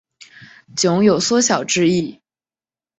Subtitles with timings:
[0.75, 2.19] 酉有缩小之意。